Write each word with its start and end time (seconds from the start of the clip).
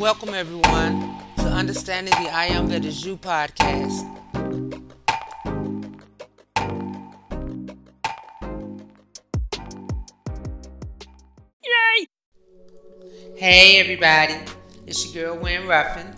welcome 0.00 0.32
everyone 0.32 1.14
to 1.36 1.44
Understanding 1.44 2.14
the 2.24 2.30
I 2.30 2.46
Am 2.46 2.68
That 2.68 2.86
Is 2.86 3.04
You 3.04 3.18
podcast. 3.18 4.00
Yay! 11.62 12.06
Hey 13.36 13.78
everybody, 13.78 14.36
it's 14.86 15.14
your 15.14 15.34
girl 15.34 15.42
Wynn 15.42 15.66
Ruffin, 15.66 16.16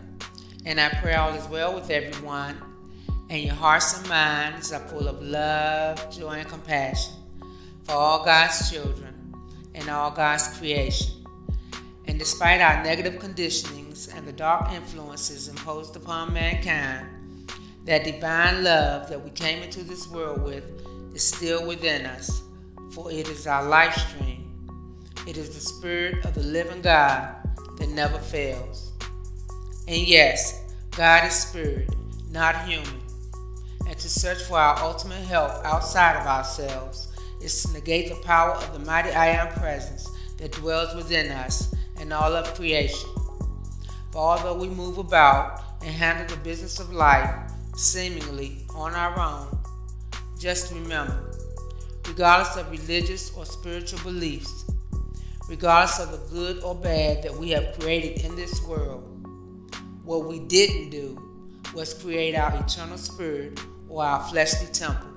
and 0.64 0.80
I 0.80 0.88
pray 1.02 1.14
all 1.14 1.34
is 1.34 1.48
well 1.48 1.74
with 1.74 1.90
everyone, 1.90 2.56
and 3.30 3.42
your 3.42 3.56
hearts 3.56 3.98
and 3.98 4.08
minds 4.08 4.72
are 4.72 4.86
full 4.86 5.08
of 5.08 5.20
love, 5.20 6.08
joy, 6.16 6.34
and 6.34 6.48
compassion 6.48 7.14
for 7.82 7.94
all 7.94 8.24
God's 8.24 8.70
children 8.70 9.34
and 9.74 9.88
all 9.88 10.12
God's 10.12 10.56
creation. 10.56 11.21
And 12.12 12.18
despite 12.18 12.60
our 12.60 12.84
negative 12.84 13.14
conditionings 13.14 14.14
and 14.14 14.28
the 14.28 14.34
dark 14.34 14.70
influences 14.70 15.48
imposed 15.48 15.96
upon 15.96 16.34
mankind, 16.34 17.50
that 17.86 18.04
divine 18.04 18.62
love 18.62 19.08
that 19.08 19.24
we 19.24 19.30
came 19.30 19.62
into 19.62 19.82
this 19.82 20.06
world 20.08 20.42
with 20.42 20.62
is 21.14 21.26
still 21.26 21.66
within 21.66 22.04
us, 22.04 22.42
for 22.90 23.10
it 23.10 23.30
is 23.30 23.46
our 23.46 23.66
life 23.66 23.94
stream. 23.94 24.44
It 25.26 25.38
is 25.38 25.54
the 25.54 25.60
Spirit 25.62 26.22
of 26.26 26.34
the 26.34 26.42
living 26.42 26.82
God 26.82 27.34
that 27.78 27.88
never 27.88 28.18
fails. 28.18 28.92
And 29.88 30.06
yes, 30.06 30.64
God 30.90 31.24
is 31.24 31.32
spirit, 31.32 31.88
not 32.30 32.68
human. 32.68 33.00
And 33.88 33.96
to 33.96 34.10
search 34.10 34.42
for 34.42 34.58
our 34.58 34.78
ultimate 34.80 35.24
help 35.24 35.52
outside 35.64 36.20
of 36.20 36.26
ourselves 36.26 37.08
is 37.40 37.62
to 37.62 37.72
negate 37.72 38.10
the 38.10 38.20
power 38.22 38.50
of 38.50 38.70
the 38.74 38.80
mighty 38.80 39.12
I 39.12 39.28
Am 39.28 39.48
presence 39.54 40.06
that 40.36 40.52
dwells 40.52 40.94
within 40.94 41.32
us 41.32 41.74
and 42.02 42.12
all 42.12 42.34
of 42.34 42.52
creation. 42.54 43.08
For 44.10 44.18
although 44.18 44.56
we 44.56 44.68
move 44.68 44.98
about 44.98 45.62
and 45.82 45.90
handle 45.90 46.26
the 46.26 46.42
business 46.42 46.80
of 46.80 46.92
life 46.92 47.32
seemingly 47.76 48.66
on 48.74 48.92
our 48.92 49.18
own, 49.18 49.58
just 50.36 50.72
remember, 50.74 51.30
regardless 52.08 52.56
of 52.56 52.68
religious 52.72 53.32
or 53.36 53.46
spiritual 53.46 54.00
beliefs, 54.00 54.64
regardless 55.48 56.00
of 56.00 56.10
the 56.10 56.36
good 56.36 56.62
or 56.64 56.74
bad 56.74 57.22
that 57.22 57.34
we 57.34 57.50
have 57.50 57.78
created 57.78 58.24
in 58.24 58.34
this 58.34 58.60
world, 58.64 59.04
what 60.02 60.24
we 60.24 60.40
didn't 60.40 60.90
do 60.90 61.16
was 61.72 61.94
create 61.94 62.34
our 62.34 62.52
eternal 62.56 62.98
spirit 62.98 63.60
or 63.88 64.04
our 64.04 64.28
fleshly 64.28 64.66
temple. 64.72 65.08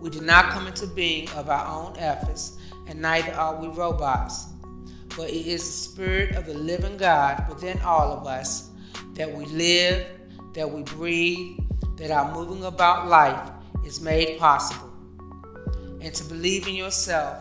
We 0.00 0.10
did 0.10 0.22
not 0.22 0.50
come 0.50 0.66
into 0.66 0.86
being 0.86 1.30
of 1.30 1.48
our 1.48 1.66
own 1.66 1.96
efforts, 1.96 2.58
and 2.86 3.00
neither 3.00 3.32
are 3.32 3.56
we 3.56 3.68
robots. 3.68 4.48
But 5.18 5.30
it 5.30 5.48
is 5.48 5.64
the 5.64 5.72
Spirit 5.72 6.36
of 6.36 6.46
the 6.46 6.54
living 6.54 6.96
God 6.96 7.44
within 7.48 7.80
all 7.80 8.12
of 8.12 8.24
us 8.28 8.70
that 9.14 9.28
we 9.28 9.46
live, 9.46 10.06
that 10.54 10.70
we 10.70 10.84
breathe, 10.84 11.58
that 11.96 12.12
our 12.12 12.32
moving 12.32 12.64
about 12.64 13.08
life 13.08 13.50
is 13.84 14.00
made 14.00 14.38
possible. 14.38 14.92
And 16.00 16.14
to 16.14 16.22
believe 16.22 16.68
in 16.68 16.76
yourself 16.76 17.36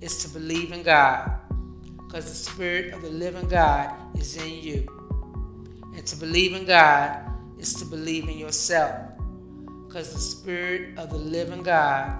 is 0.00 0.22
to 0.22 0.28
believe 0.28 0.70
in 0.70 0.84
God, 0.84 1.32
because 1.96 2.26
the 2.26 2.50
Spirit 2.52 2.94
of 2.94 3.02
the 3.02 3.10
living 3.10 3.48
God 3.48 3.92
is 4.16 4.36
in 4.36 4.62
you. 4.62 4.86
And 5.96 6.06
to 6.06 6.14
believe 6.14 6.54
in 6.54 6.66
God 6.66 7.18
is 7.58 7.74
to 7.74 7.84
believe 7.84 8.28
in 8.28 8.38
yourself 8.38 8.94
because 9.88 10.12
the 10.12 10.20
Spirit 10.20 10.96
of 10.96 11.10
the 11.10 11.18
living 11.18 11.64
God 11.64 12.16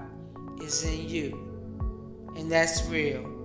is 0.61 0.83
in 0.83 1.07
you. 1.07 1.39
And 2.35 2.51
that's 2.51 2.85
real. 2.87 3.38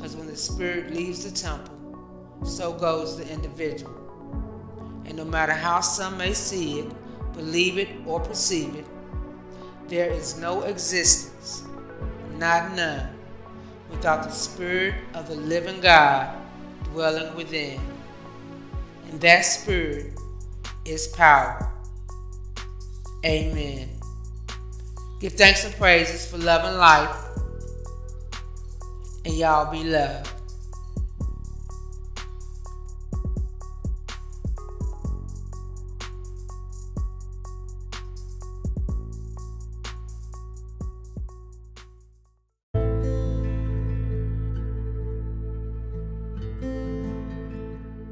Because 0.00 0.16
when 0.16 0.28
the 0.28 0.36
Spirit 0.36 0.94
leaves 0.94 1.24
the 1.24 1.30
temple, 1.30 1.76
so 2.42 2.72
goes 2.72 3.18
the 3.18 3.30
individual. 3.30 3.92
And 5.04 5.14
no 5.14 5.26
matter 5.26 5.52
how 5.52 5.82
some 5.82 6.16
may 6.16 6.32
see 6.32 6.78
it, 6.78 7.34
believe 7.34 7.76
it, 7.76 7.90
or 8.06 8.18
perceive 8.18 8.76
it, 8.76 8.86
there 9.88 10.10
is 10.10 10.38
no 10.38 10.62
existence, 10.62 11.64
not 12.38 12.74
none, 12.74 13.10
without 13.90 14.22
the 14.22 14.30
Spirit 14.30 14.94
of 15.12 15.28
the 15.28 15.34
living 15.34 15.82
God 15.82 16.34
dwelling 16.84 17.36
within. 17.36 17.78
And 19.10 19.20
that 19.20 19.42
Spirit 19.42 20.18
is 20.86 21.08
power. 21.08 21.70
Amen. 23.22 23.90
Give 25.20 25.34
thanks 25.34 25.62
and 25.66 25.74
praises 25.74 26.24
for 26.24 26.38
love 26.38 26.64
and 26.64 26.78
life. 26.78 27.29
And 29.24 29.34
y'all 29.34 29.70
be 29.70 29.84
loved. 29.84 30.30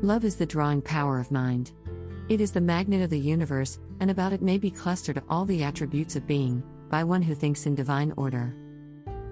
Love 0.02 0.24
is 0.24 0.36
the 0.36 0.46
drawing 0.46 0.80
power 0.80 1.18
of 1.18 1.30
mind. 1.30 1.72
It 2.30 2.40
is 2.40 2.50
the 2.50 2.60
magnet 2.60 3.02
of 3.02 3.10
the 3.10 3.18
universe, 3.18 3.78
and 4.00 4.10
about 4.10 4.32
it 4.32 4.40
may 4.40 4.56
be 4.56 4.70
clustered 4.70 5.22
all 5.28 5.44
the 5.44 5.62
attributes 5.62 6.16
of 6.16 6.26
being, 6.26 6.62
by 6.88 7.04
one 7.04 7.20
who 7.20 7.34
thinks 7.34 7.66
in 7.66 7.74
divine 7.74 8.14
order. 8.16 8.54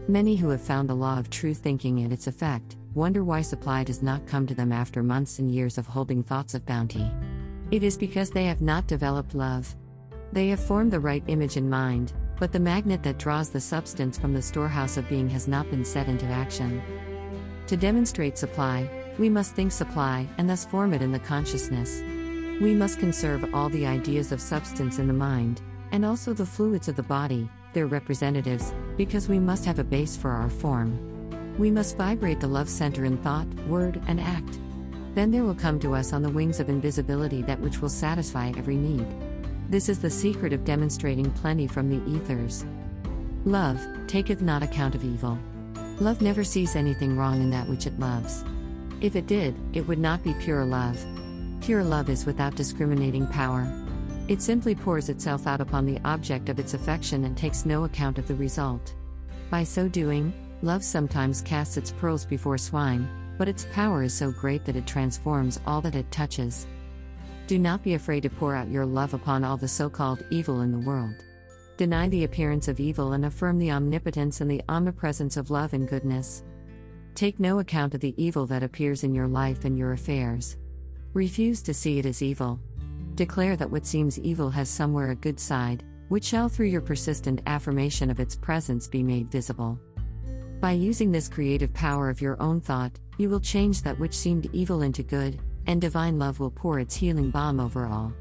Many 0.08 0.36
who 0.36 0.50
have 0.50 0.60
found 0.60 0.88
the 0.88 0.94
law 0.94 1.18
of 1.18 1.30
true 1.30 1.52
thinking 1.52 1.98
and 1.98 2.12
its 2.12 2.28
effect 2.28 2.76
wonder 2.94 3.24
why 3.24 3.42
supply 3.42 3.82
does 3.82 4.04
not 4.04 4.24
come 4.24 4.46
to 4.46 4.54
them 4.54 4.70
after 4.70 5.02
months 5.02 5.40
and 5.40 5.50
years 5.50 5.78
of 5.78 5.86
holding 5.86 6.22
thoughts 6.22 6.54
of 6.54 6.64
bounty. 6.64 7.10
It 7.72 7.82
is 7.82 7.98
because 7.98 8.30
they 8.30 8.44
have 8.44 8.60
not 8.60 8.86
developed 8.86 9.34
love. 9.34 9.74
They 10.32 10.48
have 10.48 10.64
formed 10.64 10.92
the 10.92 11.00
right 11.00 11.24
image 11.26 11.56
in 11.56 11.68
mind, 11.68 12.12
but 12.38 12.52
the 12.52 12.60
magnet 12.60 13.02
that 13.02 13.18
draws 13.18 13.50
the 13.50 13.60
substance 13.60 14.16
from 14.16 14.32
the 14.32 14.40
storehouse 14.40 14.96
of 14.96 15.08
being 15.08 15.28
has 15.30 15.48
not 15.48 15.68
been 15.70 15.84
set 15.84 16.06
into 16.06 16.26
action. 16.26 16.80
To 17.66 17.76
demonstrate 17.76 18.38
supply, 18.38 18.88
we 19.18 19.28
must 19.28 19.56
think 19.56 19.72
supply 19.72 20.28
and 20.38 20.48
thus 20.48 20.64
form 20.64 20.94
it 20.94 21.02
in 21.02 21.10
the 21.10 21.18
consciousness. 21.18 22.00
We 22.60 22.74
must 22.74 23.00
conserve 23.00 23.52
all 23.52 23.68
the 23.70 23.86
ideas 23.86 24.30
of 24.30 24.40
substance 24.40 25.00
in 25.00 25.08
the 25.08 25.12
mind, 25.12 25.62
and 25.90 26.04
also 26.04 26.32
the 26.32 26.46
fluids 26.46 26.86
of 26.86 26.94
the 26.94 27.02
body, 27.02 27.50
their 27.76 27.86
representatives, 27.86 28.72
because 28.96 29.28
we 29.28 29.38
must 29.38 29.66
have 29.66 29.78
a 29.78 29.84
base 29.84 30.16
for 30.16 30.30
our 30.30 30.48
form. 30.48 30.98
We 31.58 31.70
must 31.70 31.98
vibrate 31.98 32.40
the 32.40 32.46
love 32.46 32.70
center 32.70 33.04
in 33.04 33.18
thought, 33.18 33.46
word, 33.68 34.00
and 34.08 34.18
act. 34.18 34.58
Then 35.14 35.30
there 35.30 35.44
will 35.44 35.54
come 35.54 35.78
to 35.80 35.94
us 35.94 36.14
on 36.14 36.22
the 36.22 36.30
wings 36.30 36.58
of 36.58 36.70
invisibility 36.70 37.42
that 37.42 37.60
which 37.60 37.82
will 37.82 37.90
satisfy 37.90 38.48
every 38.56 38.76
need. 38.76 39.06
This 39.68 39.90
is 39.90 39.98
the 39.98 40.08
secret 40.08 40.54
of 40.54 40.64
demonstrating 40.64 41.30
plenty 41.32 41.66
from 41.66 41.90
the 41.90 42.02
ethers. 42.10 42.64
Love 43.44 43.78
taketh 44.06 44.40
not 44.40 44.62
account 44.62 44.94
of 44.94 45.04
evil. 45.04 45.38
Love 46.00 46.22
never 46.22 46.44
sees 46.44 46.76
anything 46.76 47.14
wrong 47.14 47.42
in 47.42 47.50
that 47.50 47.68
which 47.68 47.86
it 47.86 48.00
loves. 48.00 48.42
If 49.02 49.16
it 49.16 49.26
did, 49.26 49.54
it 49.74 49.86
would 49.86 49.98
not 49.98 50.24
be 50.24 50.32
pure 50.40 50.64
love. 50.64 50.98
Pure 51.60 51.84
love 51.84 52.08
is 52.08 52.24
without 52.24 52.54
discriminating 52.54 53.26
power. 53.26 53.70
It 54.28 54.42
simply 54.42 54.74
pours 54.74 55.08
itself 55.08 55.46
out 55.46 55.60
upon 55.60 55.86
the 55.86 56.00
object 56.04 56.48
of 56.48 56.58
its 56.58 56.74
affection 56.74 57.24
and 57.24 57.36
takes 57.36 57.64
no 57.64 57.84
account 57.84 58.18
of 58.18 58.26
the 58.26 58.34
result. 58.34 58.94
By 59.50 59.62
so 59.62 59.88
doing, 59.88 60.32
love 60.62 60.82
sometimes 60.82 61.42
casts 61.42 61.76
its 61.76 61.92
pearls 61.92 62.24
before 62.24 62.58
swine, 62.58 63.08
but 63.38 63.48
its 63.48 63.68
power 63.72 64.02
is 64.02 64.12
so 64.12 64.32
great 64.32 64.64
that 64.64 64.74
it 64.74 64.86
transforms 64.86 65.60
all 65.64 65.80
that 65.82 65.94
it 65.94 66.10
touches. 66.10 66.66
Do 67.46 67.56
not 67.56 67.84
be 67.84 67.94
afraid 67.94 68.24
to 68.24 68.30
pour 68.30 68.56
out 68.56 68.68
your 68.68 68.84
love 68.84 69.14
upon 69.14 69.44
all 69.44 69.56
the 69.56 69.68
so 69.68 69.88
called 69.88 70.24
evil 70.30 70.62
in 70.62 70.72
the 70.72 70.84
world. 70.84 71.14
Deny 71.76 72.08
the 72.08 72.24
appearance 72.24 72.66
of 72.66 72.80
evil 72.80 73.12
and 73.12 73.26
affirm 73.26 73.58
the 73.60 73.70
omnipotence 73.70 74.40
and 74.40 74.50
the 74.50 74.62
omnipresence 74.68 75.36
of 75.36 75.50
love 75.50 75.72
and 75.72 75.86
goodness. 75.86 76.42
Take 77.14 77.38
no 77.38 77.60
account 77.60 77.94
of 77.94 78.00
the 78.00 78.14
evil 78.16 78.46
that 78.46 78.64
appears 78.64 79.04
in 79.04 79.14
your 79.14 79.28
life 79.28 79.64
and 79.64 79.78
your 79.78 79.92
affairs. 79.92 80.56
Refuse 81.12 81.62
to 81.62 81.72
see 81.72 82.00
it 82.00 82.06
as 82.06 82.22
evil. 82.22 82.58
Declare 83.16 83.56
that 83.56 83.70
what 83.70 83.86
seems 83.86 84.18
evil 84.18 84.50
has 84.50 84.68
somewhere 84.68 85.10
a 85.10 85.16
good 85.16 85.40
side, 85.40 85.82
which 86.08 86.24
shall 86.24 86.50
through 86.50 86.66
your 86.66 86.82
persistent 86.82 87.40
affirmation 87.46 88.10
of 88.10 88.20
its 88.20 88.36
presence 88.36 88.86
be 88.86 89.02
made 89.02 89.32
visible. 89.32 89.80
By 90.60 90.72
using 90.72 91.10
this 91.10 91.26
creative 91.26 91.72
power 91.72 92.10
of 92.10 92.20
your 92.20 92.40
own 92.42 92.60
thought, 92.60 93.00
you 93.16 93.30
will 93.30 93.40
change 93.40 93.80
that 93.82 93.98
which 93.98 94.14
seemed 94.14 94.50
evil 94.52 94.82
into 94.82 95.02
good, 95.02 95.40
and 95.66 95.80
divine 95.80 96.18
love 96.18 96.40
will 96.40 96.50
pour 96.50 96.78
its 96.78 96.94
healing 96.94 97.30
balm 97.30 97.58
over 97.58 97.86
all. 97.86 98.12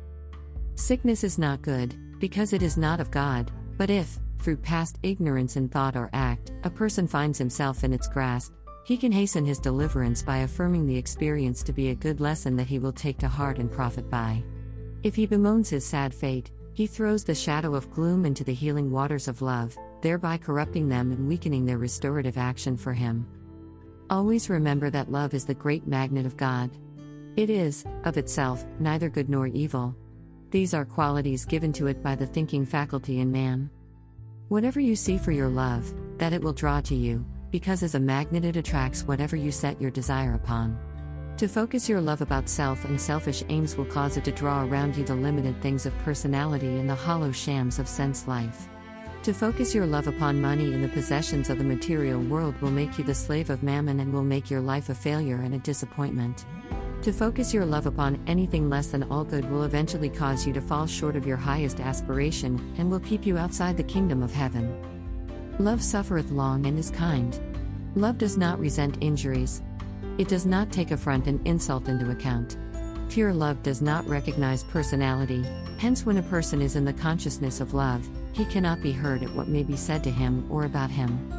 Sickness 0.76 1.26
is 1.26 1.38
not 1.38 1.62
good, 1.62 1.94
because 2.20 2.54
it 2.54 2.64
is 2.64 2.78
not 2.78 3.02
of 3.02 3.12
God, 3.12 3.52
but 3.78 3.90
if, 3.90 4.18
through 4.40 4.58
past 4.58 4.98
ignorance 5.04 5.58
in 5.58 5.68
thought 5.68 5.98
or 5.98 6.10
act, 6.14 6.54
a 6.64 6.70
person 6.70 7.06
finds 7.06 7.38
himself 7.38 7.84
in 7.84 7.92
its 7.92 8.08
grasp, 8.08 8.54
he 8.86 8.96
can 8.96 9.12
hasten 9.12 9.46
his 9.46 9.60
deliverance 9.60 10.22
by 10.22 10.38
affirming 10.38 10.86
the 10.86 10.96
experience 10.96 11.64
to 11.64 11.74
be 11.74 11.90
a 11.90 11.96
good 11.96 12.22
lesson 12.22 12.56
that 12.56 12.68
he 12.68 12.80
will 12.80 12.94
take 12.94 13.18
to 13.18 13.28
heart 13.28 13.60
and 13.60 13.70
profit 13.70 14.10
by. 14.10 14.42
If 15.06 15.14
he 15.14 15.28
bemoans 15.28 15.70
his 15.70 15.86
sad 15.86 16.16
fate, 16.16 16.50
he 16.74 16.88
throws 16.88 17.24
the 17.24 17.36
shadow 17.36 17.76
of 17.76 17.92
gloom 17.92 18.26
into 18.26 18.44
the 18.44 18.56
healing 18.56 18.90
waters 18.90 19.28
of 19.28 19.44
love, 19.44 19.78
thereby 20.02 20.36
corrupting 20.40 20.90
them 20.90 21.12
and 21.12 21.28
weakening 21.28 21.64
their 21.64 21.78
restorative 21.78 22.40
action 22.40 22.76
for 22.76 22.92
him. 22.92 23.28
Always 24.10 24.50
remember 24.50 24.90
that 24.90 25.12
love 25.12 25.36
is 25.36 25.46
the 25.46 25.54
great 25.54 25.86
magnet 25.86 26.26
of 26.26 26.38
God. 26.38 26.72
It 27.36 27.52
is, 27.52 27.86
of 28.04 28.18
itself, 28.18 28.66
neither 28.80 29.08
good 29.08 29.30
nor 29.30 29.46
evil. 29.46 29.96
These 30.50 30.74
are 30.74 30.86
qualities 30.86 31.46
given 31.46 31.72
to 31.74 31.86
it 31.86 32.02
by 32.02 32.16
the 32.16 32.26
thinking 32.26 32.66
faculty 32.66 33.20
in 33.20 33.32
man. 33.32 33.70
Whatever 34.48 34.80
you 34.80 34.96
see 34.96 35.20
for 35.20 35.32
your 35.32 35.50
love, 35.50 35.94
that 36.18 36.34
it 36.34 36.42
will 36.42 36.52
draw 36.52 36.82
to 36.82 36.96
you, 36.96 37.24
because 37.52 37.84
as 37.84 37.94
a 37.94 38.00
magnet 38.00 38.44
it 38.44 38.56
attracts 38.56 39.04
whatever 39.04 39.36
you 39.36 39.52
set 39.52 39.80
your 39.80 39.92
desire 39.92 40.34
upon. 40.34 40.80
To 41.38 41.50
focus 41.50 41.90
your 41.90 42.00
love 42.00 42.22
about 42.22 42.48
self 42.48 42.86
and 42.86 43.00
selfish 43.00 43.44
aims 43.50 43.76
will 43.76 43.84
cause 43.84 44.16
it 44.16 44.24
to 44.24 44.32
draw 44.32 44.64
around 44.64 44.96
you 44.96 45.04
the 45.04 45.16
limited 45.16 45.62
things 45.62 45.86
of 45.86 45.98
personality 46.00 46.78
and 46.78 46.90
the 46.90 46.96
hollow 46.96 47.34
shams 47.34 47.78
of 47.78 47.90
sense 47.90 48.26
life. 48.26 48.70
To 49.24 49.34
focus 49.34 49.76
your 49.76 49.86
love 49.86 50.08
upon 50.08 50.40
money 50.40 50.74
and 50.74 50.82
the 50.82 50.88
possessions 50.88 51.50
of 51.50 51.58
the 51.58 51.64
material 51.66 52.22
world 52.22 52.56
will 52.62 52.72
make 52.72 52.98
you 52.98 53.04
the 53.04 53.14
slave 53.14 53.50
of 53.50 53.64
mammon 53.64 54.00
and 54.00 54.14
will 54.14 54.24
make 54.24 54.50
your 54.50 54.62
life 54.62 54.88
a 54.88 54.96
failure 54.96 55.42
and 55.42 55.54
a 55.54 55.60
disappointment. 55.60 56.46
To 57.02 57.12
focus 57.12 57.54
your 57.54 57.66
love 57.66 57.86
upon 57.86 58.24
anything 58.28 58.70
less 58.70 58.88
than 58.88 59.04
all 59.04 59.26
good 59.26 59.52
will 59.52 59.64
eventually 59.64 60.10
cause 60.10 60.48
you 60.48 60.54
to 60.54 60.62
fall 60.62 60.88
short 60.88 61.18
of 61.18 61.28
your 61.28 61.36
highest 61.36 61.82
aspiration 61.82 62.74
and 62.78 62.90
will 62.90 63.02
keep 63.02 63.26
you 63.26 63.38
outside 63.38 63.76
the 63.76 63.84
kingdom 63.84 64.24
of 64.24 64.32
heaven. 64.32 64.74
Love 65.60 65.84
suffereth 65.84 66.32
long 66.32 66.66
and 66.66 66.80
is 66.80 66.92
kind. 66.92 67.42
Love 67.96 68.18
does 68.18 68.38
not 68.38 68.58
resent 68.58 68.98
injuries. 69.02 69.62
It 70.18 70.30
does 70.30 70.46
not 70.46 70.72
take 70.72 70.92
affront 70.92 71.28
and 71.28 71.46
insult 71.46 71.90
into 71.90 72.10
account. 72.12 72.58
Pure 73.10 73.34
love 73.34 73.62
does 73.64 73.82
not 73.82 74.08
recognize 74.08 74.64
personality, 74.64 75.44
hence, 75.78 76.06
when 76.06 76.18
a 76.18 76.24
person 76.24 76.62
is 76.62 76.76
in 76.76 76.86
the 76.86 76.94
consciousness 76.94 77.60
of 77.60 77.74
love, 77.74 78.08
he 78.34 78.46
cannot 78.46 78.82
be 78.82 78.92
hurt 78.92 79.24
at 79.24 79.34
what 79.36 79.48
may 79.48 79.64
be 79.64 79.76
said 79.76 80.04
to 80.04 80.12
him 80.12 80.50
or 80.50 80.66
about 80.66 80.90
him. 80.90 81.32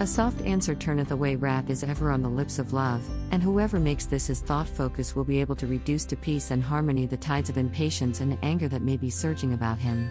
A 0.00 0.06
soft 0.06 0.40
answer 0.40 0.74
turneth 0.74 1.10
away 1.10 1.36
wrath 1.36 1.68
is 1.68 1.84
ever 1.84 2.10
on 2.10 2.22
the 2.22 2.28
lips 2.28 2.58
of 2.58 2.72
love, 2.72 3.06
and 3.30 3.42
whoever 3.42 3.78
makes 3.78 4.06
this 4.06 4.26
his 4.26 4.40
thought 4.40 4.68
focus 4.68 5.14
will 5.14 5.24
be 5.24 5.40
able 5.40 5.54
to 5.56 5.66
reduce 5.66 6.04
to 6.06 6.16
peace 6.16 6.50
and 6.50 6.62
harmony 6.62 7.06
the 7.06 7.16
tides 7.16 7.50
of 7.50 7.58
impatience 7.58 8.20
and 8.20 8.38
anger 8.42 8.66
that 8.68 8.82
may 8.82 8.96
be 8.96 9.10
surging 9.10 9.52
about 9.52 9.78
him. 9.78 10.08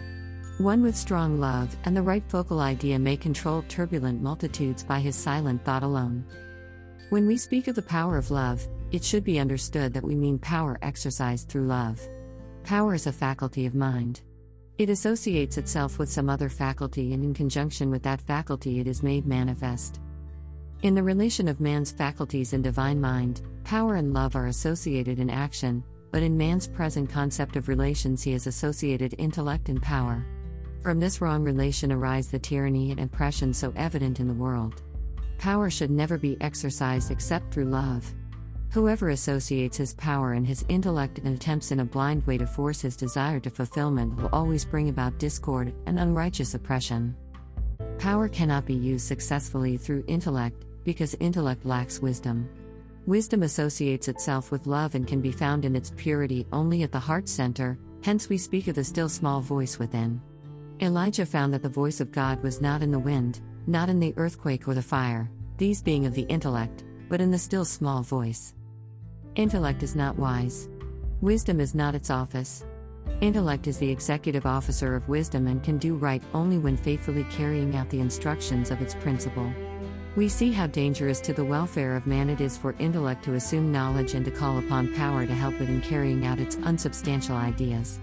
One 0.58 0.82
with 0.82 0.96
strong 0.96 1.40
love 1.40 1.76
and 1.84 1.96
the 1.96 2.02
right 2.02 2.22
focal 2.28 2.60
idea 2.60 2.98
may 2.98 3.16
control 3.16 3.64
turbulent 3.68 4.22
multitudes 4.22 4.84
by 4.84 5.00
his 5.00 5.16
silent 5.16 5.64
thought 5.64 5.82
alone. 5.82 6.24
When 7.12 7.26
we 7.26 7.36
speak 7.36 7.68
of 7.68 7.74
the 7.74 7.82
power 7.82 8.16
of 8.16 8.30
love, 8.30 8.66
it 8.90 9.04
should 9.04 9.22
be 9.22 9.38
understood 9.38 9.92
that 9.92 10.02
we 10.02 10.14
mean 10.14 10.38
power 10.38 10.78
exercised 10.80 11.46
through 11.46 11.66
love. 11.66 12.00
Power 12.64 12.94
is 12.94 13.06
a 13.06 13.12
faculty 13.12 13.66
of 13.66 13.74
mind. 13.74 14.22
It 14.78 14.88
associates 14.88 15.58
itself 15.58 15.98
with 15.98 16.10
some 16.10 16.30
other 16.30 16.48
faculty, 16.48 17.12
and 17.12 17.22
in 17.22 17.34
conjunction 17.34 17.90
with 17.90 18.02
that 18.04 18.22
faculty, 18.22 18.80
it 18.80 18.86
is 18.86 19.02
made 19.02 19.26
manifest. 19.26 20.00
In 20.84 20.94
the 20.94 21.02
relation 21.02 21.48
of 21.48 21.60
man's 21.60 21.92
faculties 21.92 22.54
and 22.54 22.64
divine 22.64 22.98
mind, 22.98 23.42
power 23.62 23.96
and 23.96 24.14
love 24.14 24.34
are 24.34 24.46
associated 24.46 25.18
in 25.18 25.28
action, 25.28 25.84
but 26.12 26.22
in 26.22 26.38
man's 26.38 26.66
present 26.66 27.10
concept 27.10 27.56
of 27.56 27.68
relations, 27.68 28.22
he 28.22 28.32
has 28.32 28.46
associated 28.46 29.14
intellect 29.18 29.68
and 29.68 29.82
power. 29.82 30.24
From 30.82 30.98
this 30.98 31.20
wrong 31.20 31.44
relation 31.44 31.92
arise 31.92 32.28
the 32.28 32.38
tyranny 32.38 32.90
and 32.90 33.00
oppression 33.00 33.52
so 33.52 33.70
evident 33.76 34.18
in 34.18 34.28
the 34.28 34.32
world. 34.32 34.80
Power 35.42 35.70
should 35.70 35.90
never 35.90 36.18
be 36.18 36.36
exercised 36.40 37.10
except 37.10 37.52
through 37.52 37.64
love. 37.64 38.14
Whoever 38.70 39.08
associates 39.08 39.76
his 39.76 39.92
power 39.94 40.34
and 40.34 40.46
his 40.46 40.64
intellect 40.68 41.18
and 41.18 41.34
attempts 41.34 41.72
in 41.72 41.80
a 41.80 41.84
blind 41.84 42.24
way 42.28 42.38
to 42.38 42.46
force 42.46 42.80
his 42.80 42.94
desire 42.94 43.40
to 43.40 43.50
fulfillment 43.50 44.14
will 44.14 44.28
always 44.32 44.64
bring 44.64 44.88
about 44.88 45.18
discord 45.18 45.74
and 45.86 45.98
unrighteous 45.98 46.54
oppression. 46.54 47.16
Power 47.98 48.28
cannot 48.28 48.66
be 48.66 48.74
used 48.74 49.04
successfully 49.04 49.76
through 49.76 50.04
intellect, 50.06 50.64
because 50.84 51.16
intellect 51.18 51.66
lacks 51.66 51.98
wisdom. 51.98 52.48
Wisdom 53.06 53.42
associates 53.42 54.06
itself 54.06 54.52
with 54.52 54.68
love 54.68 54.94
and 54.94 55.08
can 55.08 55.20
be 55.20 55.32
found 55.32 55.64
in 55.64 55.74
its 55.74 55.92
purity 55.96 56.46
only 56.52 56.84
at 56.84 56.92
the 56.92 57.00
heart 57.00 57.28
center, 57.28 57.76
hence, 58.04 58.28
we 58.28 58.38
speak 58.38 58.68
of 58.68 58.76
the 58.76 58.84
still 58.84 59.08
small 59.08 59.40
voice 59.40 59.80
within. 59.80 60.22
Elijah 60.80 61.26
found 61.26 61.52
that 61.52 61.64
the 61.64 61.68
voice 61.68 62.00
of 62.00 62.12
God 62.12 62.40
was 62.44 62.60
not 62.60 62.80
in 62.80 62.92
the 62.92 62.98
wind, 62.98 63.40
not 63.66 63.88
in 63.88 64.00
the 64.00 64.14
earthquake 64.16 64.66
or 64.66 64.74
the 64.74 64.82
fire, 64.82 65.30
these 65.56 65.82
being 65.82 66.06
of 66.06 66.14
the 66.14 66.22
intellect, 66.22 66.84
but 67.08 67.20
in 67.20 67.30
the 67.30 67.38
still 67.38 67.64
small 67.64 68.02
voice. 68.02 68.54
Intellect 69.36 69.82
is 69.82 69.96
not 69.96 70.18
wise. 70.18 70.68
Wisdom 71.20 71.60
is 71.60 71.74
not 71.74 71.94
its 71.94 72.10
office. 72.10 72.64
Intellect 73.20 73.66
is 73.66 73.78
the 73.78 73.90
executive 73.90 74.46
officer 74.46 74.94
of 74.94 75.08
wisdom 75.08 75.46
and 75.46 75.62
can 75.62 75.78
do 75.78 75.94
right 75.94 76.22
only 76.34 76.58
when 76.58 76.76
faithfully 76.76 77.24
carrying 77.30 77.76
out 77.76 77.88
the 77.90 78.00
instructions 78.00 78.70
of 78.70 78.82
its 78.82 78.94
principle. 78.96 79.50
We 80.14 80.28
see 80.28 80.52
how 80.52 80.66
dangerous 80.66 81.20
to 81.22 81.32
the 81.32 81.44
welfare 81.44 81.96
of 81.96 82.06
man 82.06 82.28
it 82.28 82.42
is 82.42 82.58
for 82.58 82.74
intellect 82.78 83.24
to 83.24 83.34
assume 83.34 83.72
knowledge 83.72 84.12
and 84.12 84.24
to 84.26 84.30
call 84.30 84.58
upon 84.58 84.94
power 84.94 85.24
to 85.24 85.34
help 85.34 85.54
it 85.60 85.70
in 85.70 85.80
carrying 85.80 86.26
out 86.26 86.38
its 86.38 86.56
unsubstantial 86.56 87.36
ideas. 87.36 87.98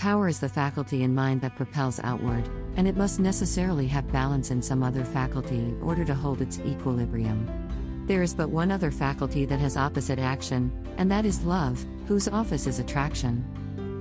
Power 0.00 0.28
is 0.28 0.40
the 0.40 0.48
faculty 0.48 1.02
in 1.02 1.14
mind 1.14 1.42
that 1.42 1.56
propels 1.56 2.00
outward, 2.02 2.48
and 2.76 2.88
it 2.88 2.96
must 2.96 3.20
necessarily 3.20 3.86
have 3.88 4.10
balance 4.10 4.50
in 4.50 4.62
some 4.62 4.82
other 4.82 5.04
faculty 5.04 5.56
in 5.56 5.78
order 5.82 6.06
to 6.06 6.14
hold 6.14 6.40
its 6.40 6.58
equilibrium. 6.60 7.46
There 8.06 8.22
is 8.22 8.32
but 8.32 8.48
one 8.48 8.70
other 8.70 8.90
faculty 8.90 9.44
that 9.44 9.60
has 9.60 9.76
opposite 9.76 10.18
action, 10.18 10.72
and 10.96 11.10
that 11.10 11.26
is 11.26 11.44
love, 11.44 11.84
whose 12.08 12.28
office 12.28 12.66
is 12.66 12.78
attraction. 12.78 13.44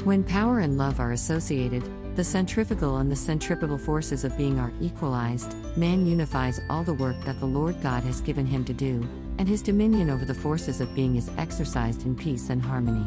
When 0.06 0.24
power 0.24 0.60
and 0.60 0.78
love 0.78 1.02
are 1.02 1.12
associated, 1.12 1.84
the 2.16 2.24
centrifugal 2.24 3.00
and 3.00 3.12
the 3.12 3.16
centripetal 3.18 3.78
forces 3.78 4.24
of 4.24 4.38
being 4.38 4.58
are 4.58 4.72
equalized, 4.80 5.54
man 5.76 6.06
unifies 6.06 6.62
all 6.70 6.86
the 6.86 6.94
work 6.94 7.22
that 7.26 7.42
the 7.42 7.46
Lord 7.46 7.76
God 7.84 8.04
has 8.06 8.22
given 8.22 8.46
him 8.46 8.64
to 8.64 8.74
do, 8.74 9.06
and 9.38 9.50
his 9.50 9.62
dominion 9.62 10.10
over 10.10 10.24
the 10.24 10.34
forces 10.34 10.80
of 10.80 10.96
being 10.96 11.18
is 11.18 11.30
exercised 11.38 12.06
in 12.06 12.16
peace 12.16 12.50
and 12.50 12.62
harmony. 12.62 13.04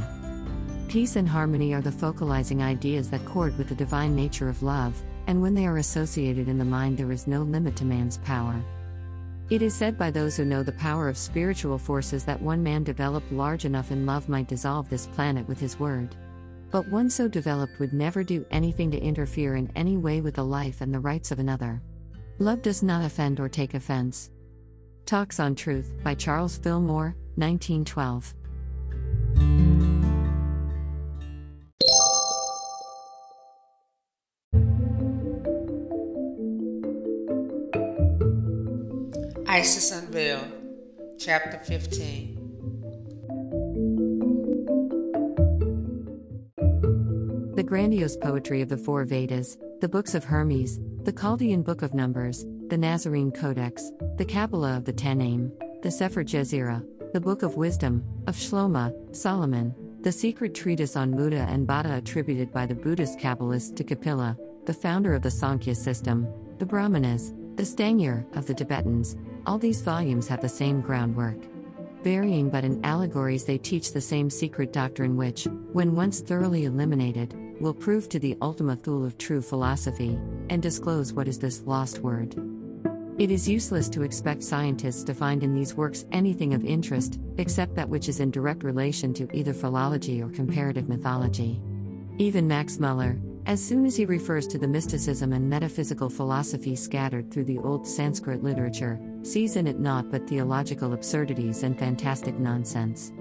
Peace 0.93 1.17
and 1.17 1.27
harmony 1.27 1.73
are 1.73 1.81
the 1.81 1.91
focalizing 1.91 2.63
ideas 2.63 3.09
that 3.09 3.23
accord 3.23 3.57
with 3.57 3.71
the 3.71 3.75
divine 3.75 4.15
nature 4.15 4.51
of 4.51 4.63
love, 4.63 5.03
and 5.27 5.41
when 5.41 5.55
they 5.55 5.65
are 5.65 5.79
associated 5.79 6.49
in 6.49 6.59
the 6.59 6.67
mind, 6.67 6.99
there 6.99 7.11
is 7.11 7.27
no 7.27 7.45
limit 7.45 7.75
to 7.77 7.87
man's 7.87 8.19
power. 8.19 8.63
It 9.49 9.63
is 9.63 9.75
said 9.75 9.97
by 9.97 10.11
those 10.11 10.37
who 10.37 10.45
know 10.45 10.63
the 10.63 10.73
power 10.73 11.09
of 11.09 11.17
spiritual 11.17 11.79
forces 11.79 12.27
that 12.27 12.43
one 12.43 12.63
man 12.63 12.85
developed 12.85 13.33
large 13.33 13.65
enough 13.65 13.91
in 13.91 14.05
love 14.05 14.29
might 14.29 14.49
dissolve 14.49 14.91
this 14.91 15.07
planet 15.07 15.49
with 15.49 15.59
his 15.59 15.81
word. 15.81 16.15
But 16.71 16.87
one 16.89 17.09
so 17.09 17.27
developed 17.27 17.79
would 17.79 17.95
never 17.95 18.23
do 18.23 18.45
anything 18.51 18.91
to 18.91 19.01
interfere 19.01 19.57
in 19.57 19.73
any 19.75 19.97
way 19.97 20.21
with 20.21 20.35
the 20.35 20.45
life 20.45 20.83
and 20.83 20.93
the 20.93 21.01
rights 21.01 21.31
of 21.31 21.39
another. 21.39 21.81
Love 22.39 22.61
does 22.61 22.83
not 22.83 23.03
offend 23.03 23.41
or 23.41 23.49
take 23.49 23.73
offense. 23.73 24.31
Talks 25.07 25.41
on 25.41 25.55
Truth 25.55 25.95
by 26.05 26.15
Charles 26.15 26.59
Fillmore, 26.59 27.17
1912. 27.37 28.35
Isis 39.63 39.93
Unveiled, 39.93 40.53
Chapter 41.21 41.57
15. 41.57 42.35
The 47.55 47.63
grandiose 47.63 48.17
poetry 48.17 48.61
of 48.61 48.69
the 48.69 48.77
four 48.77 49.05
Vedas, 49.05 49.57
the 49.81 49.89
books 49.89 50.17
of 50.17 50.25
Hermes, 50.25 50.81
the 51.05 51.13
Chaldean 51.13 51.63
Book 51.63 51.83
of 51.83 51.95
Numbers, 51.95 52.45
the 52.71 52.77
Nazarene 52.77 53.31
Codex, 53.31 53.93
the 54.17 54.25
Kabbalah 54.25 54.79
of 54.79 54.85
the 54.85 54.93
Tannaim, 54.93 55.53
the 55.83 55.93
Sefer 55.93 56.25
Yetzirah, 56.25 56.85
the 57.13 57.21
Book 57.21 57.45
of 57.45 57.55
Wisdom, 57.55 58.03
of 58.27 58.35
Shlomo, 58.35 59.15
Solomon, 59.15 59.73
the 60.01 60.11
secret 60.11 60.57
treatise 60.57 60.97
on 60.97 61.15
Muda 61.15 61.47
and 61.49 61.69
Baddha 61.69 61.99
attributed 61.99 62.53
by 62.53 62.67
the 62.67 62.75
Buddhist 62.75 63.21
Kabbalist 63.21 63.77
to 63.77 63.85
Kapila, 63.85 64.37
the 64.67 64.75
founder 64.75 65.15
of 65.15 65.23
the 65.23 65.31
Sankhya 65.31 65.77
system, 65.77 66.27
the 66.59 66.67
Brahmanas, 66.67 67.33
the 67.55 67.63
Stangyur 67.63 68.25
of 68.37 68.47
the 68.47 68.55
Tibetans, 68.55 69.15
all 69.47 69.59
these 69.59 69.83
volumes 69.83 70.29
have 70.29 70.41
the 70.41 70.49
same 70.49 70.81
groundwork. 70.81 71.37
Varying 72.03 72.51
but 72.51 72.65
in 72.65 72.85
allegories, 72.85 73.45
they 73.45 73.59
teach 73.59 73.93
the 73.93 74.01
same 74.01 74.29
secret 74.29 74.73
doctrine, 74.73 75.17
which, 75.17 75.47
when 75.73 75.95
once 75.95 76.21
thoroughly 76.21 76.65
eliminated, 76.65 77.35
will 77.61 77.75
prove 77.75 78.09
to 78.09 78.19
the 78.19 78.37
ultima 78.43 78.75
thule 78.75 79.05
of 79.05 79.19
true 79.19 79.41
philosophy, 79.41 80.19
and 80.51 80.61
disclose 80.61 81.13
what 81.13 81.29
is 81.29 81.39
this 81.39 81.63
lost 81.63 82.01
word. 82.01 82.35
It 83.19 83.31
is 83.31 83.49
useless 83.49 83.89
to 83.91 84.03
expect 84.03 84.43
scientists 84.43 85.05
to 85.05 85.15
find 85.15 85.45
in 85.45 85.55
these 85.55 85.75
works 85.75 86.07
anything 86.11 86.55
of 86.55 86.65
interest, 86.65 87.21
except 87.39 87.75
that 87.77 87.89
which 87.89 88.09
is 88.09 88.21
in 88.21 88.31
direct 88.31 88.65
relation 88.65 89.15
to 89.15 89.29
either 89.33 89.53
philology 89.53 90.23
or 90.23 90.29
comparative 90.31 90.89
mythology. 90.89 91.63
Even 92.19 92.49
Max 92.49 92.81
Muller, 92.81 93.19
as 93.47 93.65
soon 93.65 93.85
as 93.85 93.97
he 93.97 94.05
refers 94.05 94.47
to 94.47 94.59
the 94.59 94.69
mysticism 94.69 95.33
and 95.33 95.49
metaphysical 95.49 96.09
philosophy 96.09 96.77
scattered 96.77 97.31
through 97.31 97.45
the 97.45 97.59
old 97.59 97.87
Sanskrit 97.87 98.43
literature, 98.43 99.01
sees 99.23 99.57
in 99.57 99.67
it 99.67 99.81
naught 99.81 100.11
but 100.11 100.29
theological 100.29 100.93
absurdities 100.93 101.63
and 101.63 101.79
fantastic 101.79 102.39
nonsense. 102.39 103.13